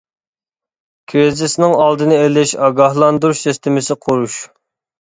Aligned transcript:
كىرىزىسنىڭ 1.13 1.75
ئالدىنى 1.83 2.19
ئېلىش 2.23 2.57
ئاگاھلاندۇرۇش 2.69 3.47
سىستېمىسى 3.47 4.03
قۇرۇش. 4.09 4.43